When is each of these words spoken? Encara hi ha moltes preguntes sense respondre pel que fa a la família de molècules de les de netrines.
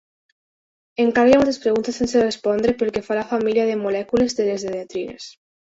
Encara 1.03 1.31
hi 1.31 1.35
ha 1.35 1.41
moltes 1.41 1.59
preguntes 1.65 1.99
sense 2.01 2.25
respondre 2.25 2.75
pel 2.81 2.93
que 2.97 3.05
fa 3.11 3.15
a 3.19 3.21
la 3.21 3.29
família 3.37 3.69
de 3.71 3.79
molècules 3.85 4.39
de 4.43 4.51
les 4.51 4.69
de 4.69 4.77
netrines. 4.81 5.33